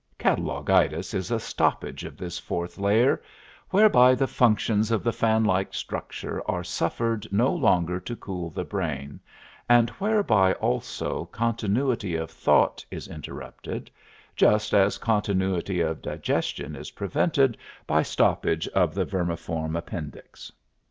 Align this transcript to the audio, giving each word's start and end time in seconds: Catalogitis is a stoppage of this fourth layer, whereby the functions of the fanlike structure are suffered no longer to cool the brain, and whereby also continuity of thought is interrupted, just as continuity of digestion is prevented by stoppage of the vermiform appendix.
Catalogitis 0.17 1.13
is 1.13 1.29
a 1.29 1.39
stoppage 1.39 2.03
of 2.05 2.17
this 2.17 2.39
fourth 2.39 2.79
layer, 2.79 3.21
whereby 3.69 4.15
the 4.15 4.25
functions 4.25 4.89
of 4.89 5.03
the 5.03 5.13
fanlike 5.13 5.75
structure 5.75 6.41
are 6.49 6.63
suffered 6.63 7.31
no 7.31 7.53
longer 7.53 7.99
to 7.99 8.15
cool 8.15 8.49
the 8.49 8.63
brain, 8.63 9.19
and 9.69 9.91
whereby 10.01 10.53
also 10.53 11.25
continuity 11.25 12.15
of 12.15 12.31
thought 12.31 12.83
is 12.89 13.07
interrupted, 13.07 13.91
just 14.35 14.73
as 14.73 14.97
continuity 14.97 15.81
of 15.81 16.01
digestion 16.01 16.75
is 16.75 16.89
prevented 16.89 17.55
by 17.85 18.01
stoppage 18.01 18.67
of 18.69 18.95
the 18.95 19.05
vermiform 19.05 19.75
appendix. 19.75 20.51